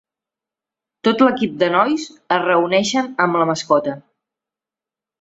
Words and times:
Tot 1.07 1.21
l'equip 1.25 1.53
de 1.65 1.69
nois 1.77 2.07
es 2.39 2.43
reuneixen 2.49 3.13
amb 3.27 3.41
la 3.43 3.49
mascota 3.55 3.99